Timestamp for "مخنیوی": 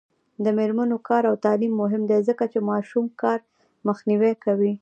3.87-4.33